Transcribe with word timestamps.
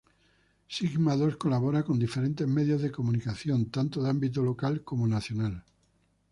Sigma 0.75 1.13
Dos 1.15 1.37
colabora 1.37 1.83
con 1.85 1.99
diferentes 1.99 2.47
medios 2.47 2.81
de 2.81 2.91
comunicación, 2.97 3.69
tanto 3.75 4.01
de 4.01 4.09
ámbito 4.09 4.41
local 4.41 4.83
como 4.83 5.05
nacional. 5.07 5.63